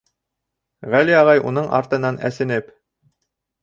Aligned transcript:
Ғәли 0.95 1.17
ағай 1.21 1.43
уның 1.51 1.71
артынан, 1.83 2.21
әсенеп: 2.33 2.77